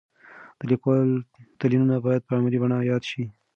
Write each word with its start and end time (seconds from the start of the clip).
د 0.59 0.61
لیکوالو 0.71 1.17
تلینونه 1.59 1.95
باید 2.05 2.21
په 2.25 2.31
علمي 2.35 2.57
بڼه 2.61 2.77
یاد 2.91 3.03
شي. 3.09 3.23